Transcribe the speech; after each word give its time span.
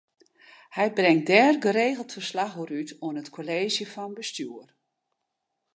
Hy 0.75 0.85
bringt 0.97 1.27
dêr 1.31 1.53
geregeld 1.65 2.11
ferslach 2.15 2.55
oer 2.61 2.71
út 2.79 2.91
oan 3.05 3.19
it 3.21 3.33
Kolleezje 3.35 3.85
fan 3.93 4.11
Bestjoer. 4.17 4.69